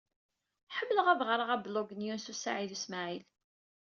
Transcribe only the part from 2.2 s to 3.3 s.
u Saɛid u Smaɛil.